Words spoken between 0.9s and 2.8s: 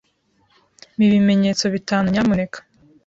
Mpa ibimenyetso bitanu, nyamuneka.